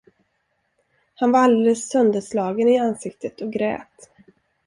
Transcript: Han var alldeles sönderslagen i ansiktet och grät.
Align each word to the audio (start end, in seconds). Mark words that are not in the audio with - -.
Han 1.15 1.31
var 1.31 1.39
alldeles 1.43 1.89
sönderslagen 1.89 2.67
i 2.67 2.79
ansiktet 2.79 3.41
och 3.41 3.53
grät. 3.53 4.09